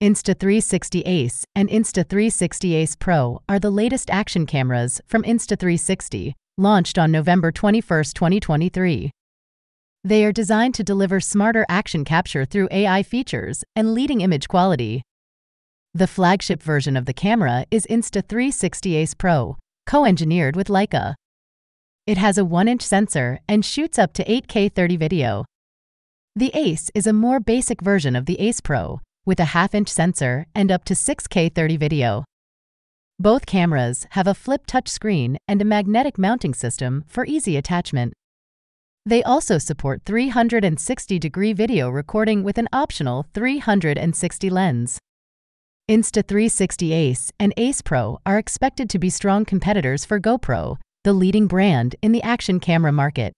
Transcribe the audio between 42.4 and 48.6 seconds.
with an optional 360 lens. Insta360 Ace and Ace Pro are